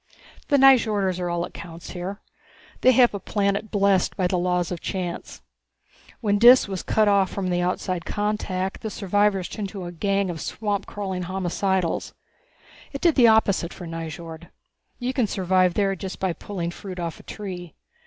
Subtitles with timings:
[0.47, 2.21] The Nyjorders are all that counts here.
[2.81, 5.43] They have a planet blessed by the laws of chance.
[6.21, 10.39] When Dis was cut off from outside contact, the survivors turned into a gang of
[10.41, 12.15] swampcrawling homicidals.
[12.91, 14.49] It did the opposite for Nyjord.
[14.97, 17.75] You can survive there just by pulling fruit off a tree.